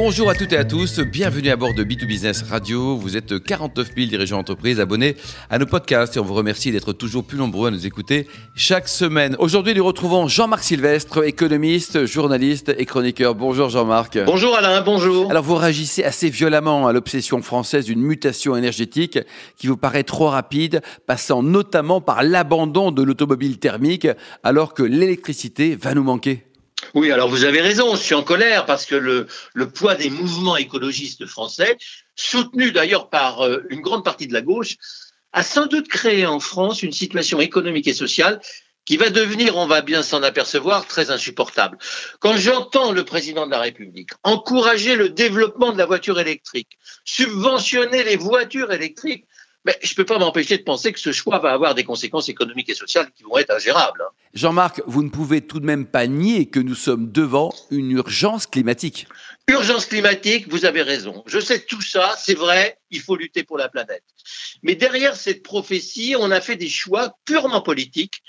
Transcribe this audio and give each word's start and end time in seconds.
Bonjour 0.00 0.30
à 0.30 0.34
toutes 0.36 0.52
et 0.52 0.56
à 0.56 0.64
tous, 0.64 1.00
bienvenue 1.00 1.50
à 1.50 1.56
bord 1.56 1.74
de 1.74 1.82
B2Business 1.82 2.48
Radio. 2.48 2.96
Vous 2.96 3.16
êtes 3.16 3.42
49 3.42 3.88
000 3.96 4.06
dirigeants 4.06 4.36
d'entreprise 4.36 4.78
abonnés 4.78 5.16
à 5.50 5.58
nos 5.58 5.66
podcasts 5.66 6.16
et 6.16 6.20
on 6.20 6.24
vous 6.24 6.34
remercie 6.34 6.70
d'être 6.70 6.92
toujours 6.92 7.24
plus 7.24 7.36
nombreux 7.36 7.66
à 7.66 7.70
nous 7.72 7.84
écouter 7.84 8.28
chaque 8.54 8.86
semaine. 8.86 9.34
Aujourd'hui, 9.40 9.74
nous 9.74 9.84
retrouvons 9.84 10.28
Jean-Marc 10.28 10.62
Sylvestre, 10.62 11.26
économiste, 11.26 12.06
journaliste 12.06 12.72
et 12.78 12.86
chroniqueur. 12.86 13.34
Bonjour 13.34 13.70
Jean-Marc. 13.70 14.20
Bonjour 14.24 14.56
Alain, 14.56 14.82
bonjour. 14.82 15.32
Alors 15.32 15.42
vous 15.42 15.56
réagissez 15.56 16.04
assez 16.04 16.30
violemment 16.30 16.86
à 16.86 16.92
l'obsession 16.92 17.42
française 17.42 17.86
d'une 17.86 18.00
mutation 18.00 18.54
énergétique 18.54 19.18
qui 19.56 19.66
vous 19.66 19.76
paraît 19.76 20.04
trop 20.04 20.28
rapide, 20.28 20.80
passant 21.08 21.42
notamment 21.42 22.00
par 22.00 22.22
l'abandon 22.22 22.92
de 22.92 23.02
l'automobile 23.02 23.58
thermique 23.58 24.06
alors 24.44 24.74
que 24.74 24.84
l'électricité 24.84 25.74
va 25.74 25.92
nous 25.94 26.04
manquer. 26.04 26.44
Oui, 26.94 27.12
alors 27.12 27.28
vous 27.28 27.44
avez 27.44 27.60
raison, 27.60 27.94
je 27.96 28.02
suis 28.02 28.14
en 28.14 28.22
colère 28.22 28.64
parce 28.64 28.86
que 28.86 28.94
le, 28.94 29.26
le 29.54 29.70
poids 29.70 29.94
des 29.94 30.10
mouvements 30.10 30.56
écologistes 30.56 31.26
français, 31.26 31.76
soutenus 32.14 32.72
d'ailleurs 32.72 33.10
par 33.10 33.44
euh, 33.44 33.64
une 33.70 33.80
grande 33.80 34.04
partie 34.04 34.26
de 34.26 34.32
la 34.32 34.42
gauche, 34.42 34.76
a 35.32 35.42
sans 35.42 35.66
doute 35.66 35.88
créé 35.88 36.26
en 36.26 36.40
France 36.40 36.82
une 36.82 36.92
situation 36.92 37.40
économique 37.40 37.86
et 37.88 37.94
sociale 37.94 38.40
qui 38.86 38.96
va 38.96 39.10
devenir, 39.10 39.58
on 39.58 39.66
va 39.66 39.82
bien 39.82 40.02
s'en 40.02 40.22
apercevoir, 40.22 40.86
très 40.86 41.10
insupportable. 41.10 41.76
Quand 42.20 42.38
j'entends 42.38 42.90
le 42.90 43.04
président 43.04 43.44
de 43.44 43.50
la 43.50 43.60
République 43.60 44.10
encourager 44.22 44.96
le 44.96 45.10
développement 45.10 45.72
de 45.72 45.78
la 45.78 45.84
voiture 45.84 46.18
électrique, 46.18 46.78
subventionner 47.04 48.02
les 48.02 48.16
voitures 48.16 48.72
électriques, 48.72 49.26
mais 49.68 49.78
je 49.82 49.92
ne 49.92 49.96
peux 49.96 50.06
pas 50.06 50.18
m'empêcher 50.18 50.56
de 50.56 50.62
penser 50.62 50.94
que 50.94 50.98
ce 50.98 51.12
choix 51.12 51.40
va 51.40 51.52
avoir 51.52 51.74
des 51.74 51.84
conséquences 51.84 52.30
économiques 52.30 52.70
et 52.70 52.74
sociales 52.74 53.10
qui 53.14 53.22
vont 53.22 53.36
être 53.36 53.50
ingérables. 53.50 54.02
Jean-Marc, 54.32 54.80
vous 54.86 55.02
ne 55.02 55.10
pouvez 55.10 55.42
tout 55.42 55.60
de 55.60 55.66
même 55.66 55.84
pas 55.84 56.06
nier 56.06 56.46
que 56.46 56.58
nous 56.58 56.74
sommes 56.74 57.12
devant 57.12 57.52
une 57.70 57.90
urgence 57.90 58.46
climatique. 58.46 59.06
Urgence 59.46 59.84
climatique, 59.84 60.48
vous 60.48 60.64
avez 60.64 60.80
raison. 60.80 61.22
Je 61.26 61.38
sais 61.38 61.60
tout 61.60 61.82
ça, 61.82 62.14
c'est 62.16 62.32
vrai, 62.32 62.78
il 62.90 63.02
faut 63.02 63.14
lutter 63.14 63.42
pour 63.42 63.58
la 63.58 63.68
planète. 63.68 64.04
Mais 64.62 64.74
derrière 64.74 65.16
cette 65.16 65.42
prophétie, 65.42 66.16
on 66.18 66.30
a 66.30 66.40
fait 66.40 66.56
des 66.56 66.70
choix 66.70 67.18
purement 67.26 67.60
politiques 67.60 68.22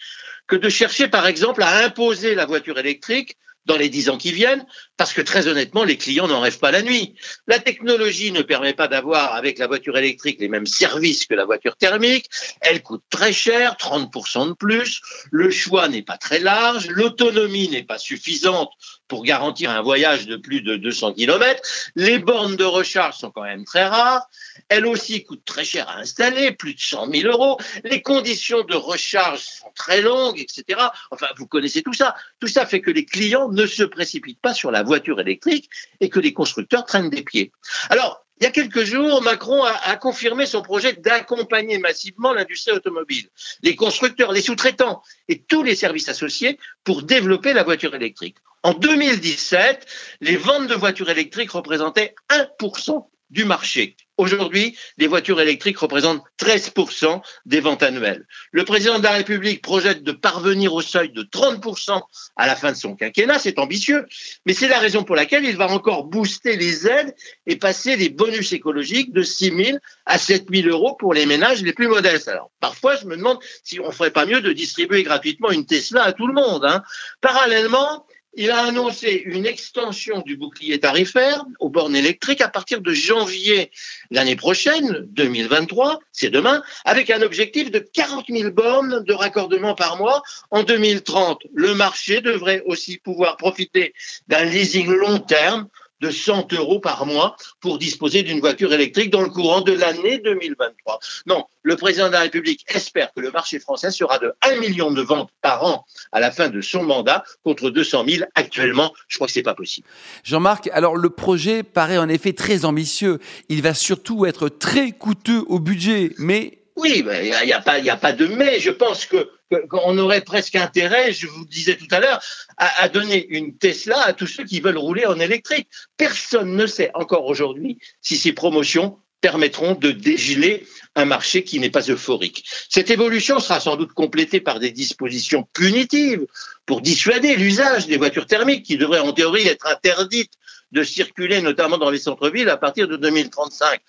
que 0.46 0.58
de 0.58 0.68
chercher, 0.68 1.08
par 1.08 1.26
exemple, 1.26 1.64
à 1.64 1.86
imposer 1.86 2.36
la 2.36 2.48
voiture 2.48 2.78
électrique 2.80 3.38
dans 3.70 3.78
les 3.78 3.90
dix 3.90 4.10
ans 4.10 4.18
qui 4.18 4.32
viennent, 4.32 4.66
parce 4.98 5.14
que 5.14 5.22
très 5.22 5.48
honnêtement, 5.48 5.84
les 5.84 5.96
clients 5.96 6.28
n'en 6.28 6.42
rêvent 6.42 6.58
pas 6.58 6.72
la 6.72 6.82
nuit. 6.82 7.14
La 7.46 7.60
technologie 7.60 8.32
ne 8.32 8.42
permet 8.42 8.74
pas 8.74 8.88
d'avoir 8.88 9.36
avec 9.36 9.60
la 9.60 9.68
voiture 9.68 9.96
électrique 9.96 10.40
les 10.40 10.50
mêmes 10.50 10.66
services 10.66 11.28
que 11.28 11.36
la 11.36 11.46
voiture 11.46 11.78
thermique. 11.78 12.30
Elle 12.62 12.82
coûte 12.82 13.04
très 13.12 13.32
cher, 13.32 13.76
30% 13.80 14.50
de 14.50 14.54
plus. 14.54 15.02
Le 15.32 15.52
choix 15.52 15.88
n'est 15.88 16.02
pas 16.02 16.18
très 16.18 16.40
large. 16.40 16.88
L'autonomie 16.88 17.70
n'est 17.70 17.84
pas 17.84 18.00
suffisante 18.00 18.72
pour 19.08 19.24
garantir 19.24 19.70
un 19.70 19.82
voyage 19.82 20.26
de 20.26 20.36
plus 20.36 20.62
de 20.62 20.76
200 20.76 21.14
km. 21.14 21.62
Les 21.96 22.18
bornes 22.18 22.56
de 22.56 22.64
recharge 22.64 23.18
sont 23.18 23.30
quand 23.30 23.44
même 23.44 23.66
très 23.66 23.86
rares. 23.86 24.28
Elle 24.68 24.86
aussi 24.86 25.24
coûte 25.24 25.44
très 25.46 25.64
cher 25.64 25.90
à 25.90 25.98
installer, 26.00 26.52
plus 26.52 26.74
de 26.74 26.80
100 26.80 27.12
000 27.12 27.32
euros. 27.32 27.60
Les 27.84 28.02
conditions 28.02 28.64
de 28.64 28.76
recharge 28.76 29.42
sont 29.42 29.72
très 29.76 30.02
longues, 30.02 30.40
etc. 30.40 30.80
Enfin, 31.12 31.28
vous 31.38 31.48
connaissez 31.48 31.84
tout 31.84 31.94
ça. 31.94 32.16
Tout 32.40 32.48
ça 32.48 32.66
fait 32.66 32.82
que 32.82 32.92
les 32.92 33.06
clients 33.06 33.50
se 33.66 33.84
précipitent 33.84 34.42
pas 34.42 34.54
sur 34.54 34.72
la 34.72 34.84
voiture 34.84 35.20
électrique 35.20 35.70
et 36.00 36.10
que 36.10 36.20
les 36.20 36.34
constructeurs 36.34 36.86
traînent 36.86 37.10
des 37.10 37.24
pieds. 37.24 37.52
Alors, 37.90 38.26
il 38.40 38.46
y 38.46 38.48
a 38.48 38.52
quelques 38.52 38.86
jours, 38.86 39.22
Macron 39.22 39.64
a, 39.64 39.72
a 39.72 39.98
confirmé 39.98 40.46
son 40.46 40.62
projet 40.62 40.94
d'accompagner 40.94 41.78
massivement 41.78 42.34
l'industrie 42.34 42.72
automobile, 42.72 43.28
les 43.64 43.76
constructeurs, 43.76 44.32
les 44.32 44.42
sous-traitants 44.42 45.02
et 45.28 45.44
tous 45.44 45.62
les 45.62 45.76
services 45.76 46.08
associés 46.08 46.58
pour 46.86 47.04
développer 47.04 47.52
la 47.52 47.64
voiture 47.64 47.96
électrique. 47.96 48.38
En 48.64 48.74
2017, 48.74 49.86
les 50.22 50.38
ventes 50.38 50.68
de 50.68 50.76
voitures 50.76 51.10
électriques 51.10 51.52
représentaient 51.52 52.16
1% 52.30 53.08
du 53.30 53.46
marché. 53.46 53.96
Aujourd'hui, 54.20 54.78
les 54.98 55.08
voitures 55.08 55.40
électriques 55.40 55.78
représentent 55.78 56.22
13% 56.42 57.22
des 57.46 57.62
ventes 57.62 57.84
annuelles. 57.84 58.28
Le 58.52 58.66
président 58.66 59.00
de 59.00 59.04
la 59.06 59.12
République 59.12 59.62
projette 59.62 60.04
de 60.04 60.12
parvenir 60.12 60.74
au 60.74 60.82
seuil 60.82 61.10
de 61.14 61.24
30% 61.24 62.02
à 62.36 62.46
la 62.46 62.58
fin 62.58 62.74
de 62.74 62.76
son 62.76 62.98
quinquennat. 62.98 63.40
C'est 63.40 63.60
ambitieux, 63.60 64.06
mais 64.46 64.52
c'est 64.52 64.68
la 64.68 64.80
raison 64.80 65.06
pour 65.06 65.16
laquelle 65.16 65.46
il 65.46 65.56
va 65.56 65.70
encore 65.70 66.04
booster 66.04 66.58
les 66.58 66.86
aides 66.86 67.16
et 67.48 67.56
passer 67.56 67.96
les 67.96 68.10
bonus 68.10 68.52
écologiques 68.52 69.14
de 69.14 69.24
6 69.24 69.56
000 69.56 69.78
à 70.06 70.18
7 70.18 70.48
000 70.54 70.68
euros 70.68 70.96
pour 70.96 71.14
les 71.14 71.26
ménages 71.26 71.64
les 71.64 71.72
plus 71.72 71.88
modestes. 71.88 72.28
Alors, 72.28 72.52
parfois, 72.60 72.98
je 72.98 73.06
me 73.06 73.16
demande 73.16 73.40
si 73.64 73.80
on 73.80 73.90
ferait 73.90 74.12
pas 74.12 74.26
mieux 74.26 74.42
de 74.42 74.52
distribuer 74.52 75.04
gratuitement 75.04 75.50
une 75.50 75.66
Tesla 75.66 76.04
à 76.04 76.12
tout 76.12 76.28
le 76.28 76.34
monde. 76.34 76.66
Hein. 76.66 76.84
Parallèlement, 77.22 78.06
il 78.40 78.52
a 78.52 78.64
annoncé 78.64 79.22
une 79.26 79.46
extension 79.46 80.22
du 80.22 80.38
bouclier 80.38 80.80
tarifaire 80.80 81.44
aux 81.60 81.68
bornes 81.68 81.98
électriques 81.98 82.40
à 82.40 82.48
partir 82.48 82.80
de 82.80 82.94
janvier 82.94 83.70
l'année 84.12 84.38
prochaine, 84.38 85.06
2023, 85.10 86.00
c'est 86.14 86.30
demain, 86.30 86.64
avec 86.86 87.10
un 87.10 87.22
objectif 87.22 87.70
de 87.70 87.80
40 87.80 88.28
000 88.30 88.52
bornes 88.52 89.04
de 89.04 89.14
raccordement 89.14 89.76
par 89.76 89.98
mois. 89.98 90.24
En 90.52 90.64
2030, 90.64 91.42
le 91.54 91.76
marché 91.76 92.22
devrait 92.22 92.64
aussi 92.66 92.98
pouvoir 92.98 93.36
profiter 93.36 93.94
d'un 94.30 94.46
leasing 94.46 94.90
long 94.90 95.20
terme 95.20 95.68
de 96.02 96.10
100 96.12 96.54
euros 96.54 96.80
par 96.80 97.06
mois 97.06 97.36
pour 97.60 97.78
disposer 97.78 98.24
d'une 98.24 98.40
voiture 98.40 98.74
électrique 98.74 99.10
dans 99.10 99.22
le 99.22 99.30
courant 99.30 99.62
de 99.62 99.74
l'année 99.74 100.20
2023. 100.20 101.00
Non, 101.26 101.46
le 101.64 101.76
président 101.76 102.08
de 102.08 102.14
la 102.14 102.22
République 102.22 102.66
espère 102.74 103.12
que 103.14 103.20
le 103.22 103.32
marché 103.32 103.60
français 103.60 103.92
sera 103.92 104.18
de 104.20 104.34
1 104.42 104.56
million 104.60 104.92
de 104.92 105.02
ventes 105.02 105.30
par 105.42 105.64
an 105.66 105.86
à 106.12 106.20
la 106.20 106.32
fin 106.32 106.50
de 106.50 106.62
son 106.62 106.84
mandat 106.84 107.24
contre 107.44 107.70
200 107.70 108.06
000 108.08 108.24
actuellement. 108.36 108.94
Je 109.08 109.18
crois 109.18 109.28
que 109.28 109.34
c'est 109.34 109.44
pas 109.44 109.54
possible. 109.56 109.88
Jean-Marc, 110.24 110.70
alors 110.74 110.96
le 110.96 111.10
projet 111.10 111.64
paraît 111.64 111.98
en 111.98 112.10
effet 112.10 112.34
très 112.34 112.66
ambitieux. 112.66 113.20
Il 113.50 113.62
va 113.62 113.74
surtout 113.74 114.26
être 114.26 114.50
très 114.50 114.92
coûteux 114.92 115.44
au 115.48 115.60
budget, 115.60 116.14
mais 116.18 116.60
Oui, 116.76 117.04
il 117.06 117.46
n'y 117.46 117.52
a, 117.54 117.60
pas, 117.98 118.12
de 118.14 118.28
mais. 118.28 118.60
Je 118.60 118.72
pense 118.72 119.06
que- 119.06 119.30
qu'on 119.70 119.98
aurait 119.98 120.22
presque 120.22 120.56
intérêt, 120.56 121.12
je 121.12 121.28
vous 121.28 121.42
le 121.42 121.48
disais 121.48 121.76
tout 121.76 121.88
à 121.92 122.00
l'heure, 122.00 122.22
à, 122.58 122.90
donner 122.90 123.26
une 123.30 123.58
Tesla 123.58 124.00
à 124.02 124.14
tous 124.14 124.28
ceux 124.28 124.44
qui 124.44 124.60
veulent 124.60 124.78
rouler 124.78 125.06
en 125.06 125.20
électrique. 125.20 125.68
Personne 125.98 126.56
ne 126.56 126.68
sait 126.68 126.92
encore 126.94 127.26
aujourd'hui 127.26 127.80
si 128.02 128.18
ces 128.18 128.34
promotions 128.34 129.00
permettront 129.22 129.76
de 129.76 129.92
dégeler 129.92 130.66
un 130.96 131.06
marché 131.06 131.44
qui 131.44 131.60
n'est 131.60 131.70
pas 131.70 131.90
euphorique. 131.90 132.46
Cette 132.70 132.90
évolution 132.90 133.40
sera 133.40 133.60
sans 133.60 133.76
doute 133.76 133.94
complétée 133.94 134.40
par 134.40 134.60
des 134.60 134.72
dispositions 134.72 135.48
punitives 135.54 136.26
pour 136.66 136.82
dissuader 136.82 137.36
l'usage 137.36 137.88
des 137.88 137.98
voitures 137.98 138.28
thermiques 138.28 138.66
qui 138.66 138.78
devraient 138.78 139.00
en 139.00 139.12
théorie 139.12 139.48
être 139.48 139.68
interdites 139.68 140.34
de 140.72 140.84
circuler 140.84 141.42
notamment 141.42 141.78
dans 141.78 141.90
les 141.90 142.00
centres-villes 142.00 142.50
à 142.50 142.58
partir 142.58 142.88
de 142.88 142.96
2035. 142.96 143.82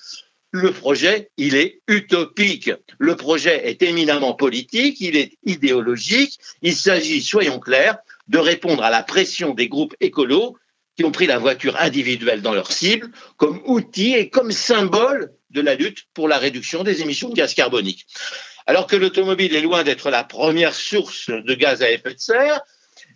Le 0.53 0.73
projet, 0.73 1.31
il 1.37 1.55
est 1.55 1.81
utopique. 1.87 2.73
Le 2.99 3.15
projet 3.15 3.69
est 3.69 3.83
éminemment 3.83 4.35
politique, 4.35 5.01
il 5.01 5.17
est 5.17 5.39
idéologique. 5.45 6.39
Il 6.63 6.75
s'agit, 6.75 7.23
soyons 7.23 7.61
clairs, 7.61 7.99
de 8.27 8.39
répondre 8.39 8.83
à 8.83 8.91
la 8.91 9.03
pression 9.03 9.55
des 9.55 9.69
groupes 9.69 9.95
écolos 10.01 10.57
qui 10.97 11.05
ont 11.05 11.13
pris 11.13 11.27
la 11.27 11.39
voiture 11.39 11.77
individuelle 11.79 12.43
dans 12.43 12.53
leur 12.53 12.73
cible 12.73 13.11
comme 13.37 13.63
outil 13.65 14.15
et 14.15 14.29
comme 14.29 14.51
symbole 14.51 15.33
de 15.51 15.61
la 15.61 15.75
lutte 15.75 16.07
pour 16.15 16.29
la 16.29 16.39
réduction 16.39 16.83
des 16.83 17.01
émissions 17.01 17.29
de 17.29 17.35
gaz 17.35 17.55
carbonique. 17.55 18.07
Alors 18.67 18.87
que 18.87 18.97
l'automobile 18.97 19.55
est 19.55 19.63
loin 19.63 19.85
d'être 19.85 20.11
la 20.11 20.25
première 20.25 20.75
source 20.75 21.31
de 21.31 21.55
gaz 21.55 21.83
à 21.83 21.91
effet 21.91 22.15
de 22.15 22.21
serre, 22.21 22.61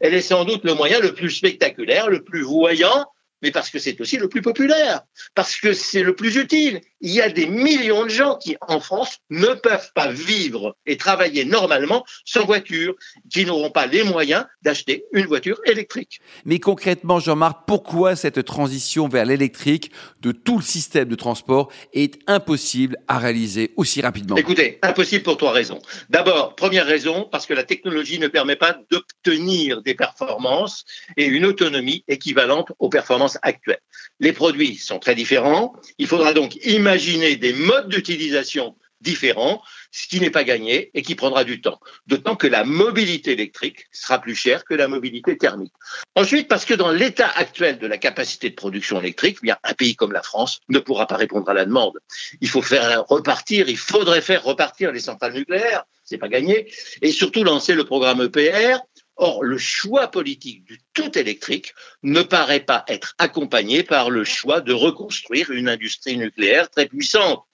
elle 0.01 0.15
est 0.15 0.21
sans 0.21 0.45
doute 0.45 0.65
le 0.65 0.75
moyen 0.75 1.01
le 1.01 1.15
plus 1.15 1.31
spectaculaire, 1.31 2.09
le 2.09 2.25
plus 2.25 2.43
voyant, 2.43 3.07
mais 3.43 3.51
parce 3.51 3.71
que 3.71 3.79
c'est 3.79 4.01
aussi 4.01 4.17
le 4.17 4.29
plus 4.29 4.43
populaire, 4.43 5.03
parce 5.35 5.57
que 5.57 5.75
c'est 5.75 6.03
le 6.03 6.15
plus 6.15 6.37
utile. 6.37 6.81
Il 7.07 7.11
y 7.11 7.21
a 7.21 7.29
des 7.29 7.47
millions 7.47 8.05
de 8.05 8.09
gens 8.09 8.39
qui, 8.39 8.57
en 8.67 8.81
France, 8.81 9.19
ne 9.29 9.49
peuvent 9.49 9.93
pas 9.95 10.11
vivre 10.11 10.75
et 10.87 10.97
travailler 10.97 11.45
normalement 11.45 12.03
sans 12.25 12.47
voiture, 12.47 12.95
qui 13.31 13.45
n'auront 13.45 13.71
pas 13.71 13.85
les 13.85 14.05
moyens 14.05 14.47
d'acheter 14.63 15.05
une 15.13 15.27
voiture 15.27 15.61
électrique. 15.67 16.21
Mais 16.47 16.59
concrètement, 16.61 17.21
Jean-Marc, 17.21 17.65
pourquoi 17.67 18.17
cette 18.17 18.43
transition 18.47 19.07
vers 19.07 19.27
l'électrique 19.27 19.91
de 20.23 20.33
tout 20.33 20.57
le 20.57 20.63
système 20.63 21.07
de 21.07 21.15
transport 21.15 21.71
est 21.93 22.19
impossible 22.27 22.97
à 23.07 23.19
réaliser 23.19 23.75
aussi 23.77 24.01
rapidement? 24.01 24.37
Écoutez, 24.37 24.79
impossible 24.81 25.25
pour 25.25 25.37
trois 25.37 25.53
raisons. 25.53 25.83
D'abord, 26.09 26.55
première 26.55 26.87
raison, 26.87 27.29
parce 27.31 27.45
que 27.45 27.53
la 27.53 27.65
technologie 27.65 28.19
ne 28.19 28.29
permet 28.29 28.57
pas 28.57 28.79
d'obtenir 28.91 29.83
des 29.83 29.95
performances 29.95 30.87
et 31.19 31.27
une 31.27 31.45
autonomie 31.45 32.03
équivalente 32.09 32.73
aux 32.79 32.89
performances 32.89 33.37
actuelles. 33.43 33.83
Les 34.21 34.33
produits 34.33 34.77
sont 34.77 34.99
très 34.99 35.15
différents. 35.15 35.75
Il 35.99 36.07
faudra 36.07 36.33
donc 36.33 36.57
imaginer 36.65 36.94
des 36.97 37.53
modes 37.53 37.89
d'utilisation 37.89 38.77
différents, 39.01 39.63
ce 39.93 40.09
qui 40.09 40.19
n'est 40.19 40.31
pas 40.31 40.45
gagné 40.45 40.91
et 40.95 41.03
qui 41.03 41.15
prendra 41.15 41.45
du 41.45 41.61
temps. 41.61 41.79
D'autant 42.07 42.37
que 42.37 42.47
la 42.47 42.65
mobilité 42.65 43.33
électrique 43.33 43.87
sera 43.93 44.21
plus 44.21 44.35
chère 44.35 44.65
que 44.65 44.75
la 44.75 44.89
mobilité 44.89 45.37
thermique. 45.37 45.75
Ensuite, 46.17 46.49
parce 46.49 46.65
que 46.65 46.75
dans 46.75 46.91
l'état 46.91 47.29
actuel 47.29 47.79
de 47.79 47.87
la 47.87 47.99
capacité 47.99 48.51
de 48.51 48.55
production 48.55 48.99
électrique, 48.99 49.39
eh 49.43 49.47
bien, 49.47 49.59
un 49.63 49.75
pays 49.75 49.95
comme 49.95 50.13
la 50.13 50.23
France 50.23 50.61
ne 50.69 50.79
pourra 50.79 51.07
pas 51.07 51.17
répondre 51.17 51.49
à 51.49 51.55
la 51.55 51.67
demande. 51.67 51.99
Il 52.41 52.49
faut 52.49 52.63
faire 52.63 53.05
repartir, 53.09 53.69
il 53.69 53.77
faudrait 53.77 54.23
faire 54.23 54.43
repartir 54.43 54.91
les 54.91 55.01
centrales 55.01 55.35
nucléaires. 55.35 55.85
c'est 56.05 56.19
pas 56.19 56.29
gagné, 56.29 56.71
et 57.03 57.13
surtout 57.13 57.45
lancer 57.45 57.75
le 57.75 57.85
programme 57.85 58.23
EPR. 58.23 58.79
Or, 59.17 59.45
le 59.45 59.59
choix 59.59 60.09
politique 60.09 60.65
du 60.65 60.81
tout 60.93 61.17
électrique 61.19 61.75
ne 62.03 62.23
paraît 62.23 62.61
pas 62.61 62.85
être 62.89 63.15
accompagné 63.19 63.83
par 63.83 64.11
le 64.11 64.25
choix 64.25 64.61
de 64.61 64.73
reconstruire 64.73 65.51
une 65.51 65.69
industrie 65.69 66.17
nucléaire 66.17 66.69
très 66.71 66.87
puissante. 66.87 67.45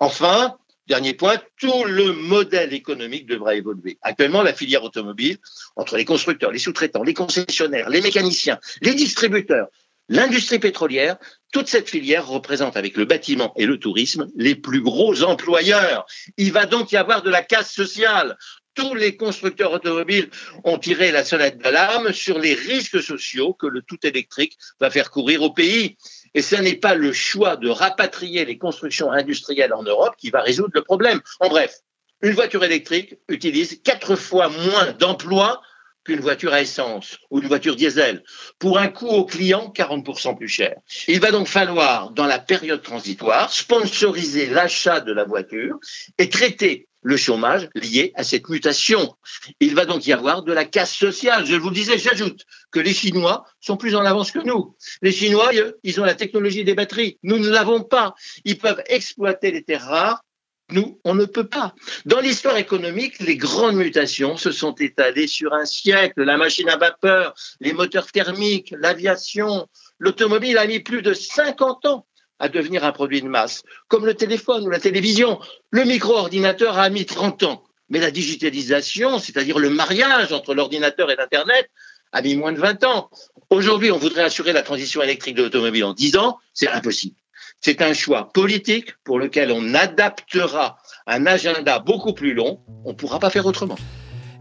Enfin, 0.00 0.56
Dernier 0.86 1.14
point, 1.14 1.40
tout 1.58 1.84
le 1.84 2.12
modèle 2.12 2.74
économique 2.74 3.24
devra 3.24 3.54
évoluer. 3.54 3.96
Actuellement, 4.02 4.42
la 4.42 4.52
filière 4.52 4.84
automobile, 4.84 5.38
entre 5.76 5.96
les 5.96 6.04
constructeurs, 6.04 6.50
les 6.50 6.58
sous-traitants, 6.58 7.02
les 7.02 7.14
concessionnaires, 7.14 7.88
les 7.88 8.02
mécaniciens, 8.02 8.58
les 8.82 8.94
distributeurs, 8.94 9.68
l'industrie 10.10 10.58
pétrolière, 10.58 11.16
toute 11.52 11.68
cette 11.68 11.88
filière 11.88 12.26
représente 12.26 12.76
avec 12.76 12.98
le 12.98 13.06
bâtiment 13.06 13.54
et 13.56 13.64
le 13.64 13.78
tourisme 13.78 14.28
les 14.36 14.54
plus 14.54 14.82
gros 14.82 15.22
employeurs. 15.22 16.04
Il 16.36 16.52
va 16.52 16.66
donc 16.66 16.92
y 16.92 16.98
avoir 16.98 17.22
de 17.22 17.30
la 17.30 17.42
casse 17.42 17.72
sociale. 17.72 18.36
Tous 18.74 18.94
les 18.94 19.16
constructeurs 19.16 19.72
automobiles 19.72 20.30
ont 20.64 20.78
tiré 20.78 21.12
la 21.12 21.24
sonnette 21.24 21.58
d'alarme 21.58 22.12
sur 22.12 22.38
les 22.38 22.54
risques 22.54 23.02
sociaux 23.02 23.54
que 23.54 23.66
le 23.66 23.82
tout 23.82 24.04
électrique 24.04 24.58
va 24.80 24.90
faire 24.90 25.10
courir 25.10 25.42
au 25.42 25.50
pays. 25.50 25.96
Et 26.34 26.42
ce 26.42 26.56
n'est 26.56 26.76
pas 26.76 26.94
le 26.94 27.12
choix 27.12 27.56
de 27.56 27.68
rapatrier 27.68 28.44
les 28.44 28.58
constructions 28.58 29.12
industrielles 29.12 29.72
en 29.72 29.84
Europe 29.84 30.14
qui 30.18 30.30
va 30.30 30.42
résoudre 30.42 30.72
le 30.74 30.82
problème. 30.82 31.20
En 31.40 31.48
bref, 31.48 31.80
une 32.22 32.32
voiture 32.32 32.64
électrique 32.64 33.16
utilise 33.28 33.80
quatre 33.82 34.16
fois 34.16 34.48
moins 34.48 34.92
d'emplois 34.92 35.60
qu'une 36.04 36.20
voiture 36.20 36.52
à 36.52 36.60
essence 36.60 37.18
ou 37.30 37.40
une 37.40 37.48
voiture 37.48 37.76
diesel, 37.76 38.22
pour 38.58 38.78
un 38.78 38.88
coût 38.88 39.08
au 39.08 39.24
client 39.24 39.72
40% 39.74 40.36
plus 40.36 40.48
cher. 40.48 40.76
Il 41.08 41.20
va 41.20 41.30
donc 41.30 41.46
falloir, 41.46 42.10
dans 42.10 42.26
la 42.26 42.38
période 42.38 42.82
transitoire, 42.82 43.50
sponsoriser 43.52 44.46
l'achat 44.46 45.00
de 45.00 45.12
la 45.12 45.24
voiture 45.24 45.78
et 46.18 46.28
traiter 46.28 46.88
le 47.04 47.16
chômage 47.16 47.68
lié 47.74 48.12
à 48.16 48.24
cette 48.24 48.48
mutation. 48.48 49.14
Il 49.60 49.74
va 49.74 49.84
donc 49.84 50.06
y 50.06 50.12
avoir 50.12 50.42
de 50.42 50.52
la 50.52 50.64
casse 50.64 50.94
sociale. 50.94 51.46
Je 51.46 51.54
vous 51.54 51.68
le 51.68 51.74
disais, 51.74 51.98
j'ajoute 51.98 52.44
que 52.72 52.80
les 52.80 52.94
Chinois 52.94 53.44
sont 53.60 53.76
plus 53.76 53.94
en 53.94 54.04
avance 54.04 54.32
que 54.32 54.40
nous. 54.40 54.74
Les 55.02 55.12
Chinois, 55.12 55.50
ils 55.84 56.00
ont 56.00 56.04
la 56.04 56.14
technologie 56.14 56.64
des 56.64 56.74
batteries. 56.74 57.18
Nous 57.22 57.38
ne 57.38 57.48
l'avons 57.48 57.82
pas. 57.82 58.14
Ils 58.44 58.58
peuvent 58.58 58.82
exploiter 58.88 59.52
les 59.52 59.62
terres 59.62 59.86
rares 59.86 60.22
nous, 60.70 60.98
on 61.04 61.14
ne 61.14 61.26
peut 61.26 61.46
pas. 61.46 61.74
Dans 62.06 62.20
l'histoire 62.20 62.56
économique, 62.56 63.18
les 63.18 63.36
grandes 63.36 63.76
mutations 63.76 64.38
se 64.38 64.50
sont 64.50 64.74
étalées 64.76 65.26
sur 65.26 65.52
un 65.52 65.66
siècle. 65.66 66.22
La 66.22 66.38
machine 66.38 66.70
à 66.70 66.78
vapeur, 66.78 67.34
les 67.60 67.74
moteurs 67.74 68.10
thermiques, 68.10 68.74
l'aviation, 68.78 69.68
l'automobile 69.98 70.56
a 70.56 70.66
mis 70.66 70.80
plus 70.80 71.02
de 71.02 71.12
50 71.12 71.84
ans 71.84 72.06
à 72.38 72.48
devenir 72.48 72.84
un 72.84 72.92
produit 72.92 73.22
de 73.22 73.28
masse, 73.28 73.62
comme 73.88 74.06
le 74.06 74.14
téléphone 74.14 74.66
ou 74.66 74.70
la 74.70 74.80
télévision. 74.80 75.38
Le 75.70 75.84
micro-ordinateur 75.84 76.78
a 76.78 76.88
mis 76.90 77.06
30 77.06 77.42
ans. 77.44 77.64
Mais 77.90 78.00
la 78.00 78.10
digitalisation, 78.10 79.18
c'est-à-dire 79.18 79.58
le 79.58 79.70
mariage 79.70 80.32
entre 80.32 80.54
l'ordinateur 80.54 81.10
et 81.10 81.16
l'Internet, 81.16 81.70
a 82.12 82.22
mis 82.22 82.36
moins 82.36 82.52
de 82.52 82.60
20 82.60 82.84
ans. 82.84 83.10
Aujourd'hui, 83.50 83.90
on 83.90 83.98
voudrait 83.98 84.22
assurer 84.22 84.52
la 84.52 84.62
transition 84.62 85.02
électrique 85.02 85.36
de 85.36 85.42
l'automobile 85.42 85.84
en 85.84 85.92
10 85.92 86.16
ans, 86.16 86.38
c'est 86.54 86.68
impossible. 86.68 87.16
C'est 87.60 87.82
un 87.82 87.92
choix 87.92 88.32
politique 88.32 88.94
pour 89.04 89.18
lequel 89.18 89.50
on 89.50 89.74
adaptera 89.74 90.78
un 91.06 91.26
agenda 91.26 91.78
beaucoup 91.78 92.12
plus 92.12 92.34
long. 92.34 92.60
On 92.84 92.90
ne 92.90 92.94
pourra 92.94 93.18
pas 93.18 93.30
faire 93.30 93.46
autrement. 93.46 93.76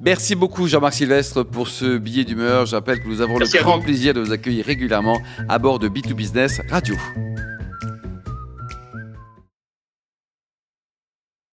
Merci 0.01 0.35
beaucoup 0.35 0.67
Jean-Marc 0.67 0.95
Sylvestre 0.95 1.43
pour 1.43 1.69
ce 1.69 1.97
billet 1.97 2.25
d'humeur. 2.25 2.65
Je 2.65 2.75
rappelle 2.75 2.99
que 2.99 3.07
nous 3.07 3.21
avons 3.21 3.39
le 3.39 3.45
grand 3.45 3.79
plaisir 3.79 4.13
de 4.13 4.19
vous 4.19 4.33
accueillir 4.33 4.65
régulièrement 4.65 5.21
à 5.47 5.59
bord 5.59 5.79
de 5.79 5.87
B2Business 5.87 6.59
Radio. 6.69 6.95